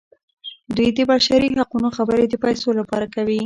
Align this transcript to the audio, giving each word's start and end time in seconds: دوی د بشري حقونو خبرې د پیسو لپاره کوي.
دوی 0.75 0.89
د 0.97 0.99
بشري 1.11 1.47
حقونو 1.57 1.89
خبرې 1.97 2.25
د 2.29 2.35
پیسو 2.43 2.69
لپاره 2.79 3.05
کوي. 3.15 3.39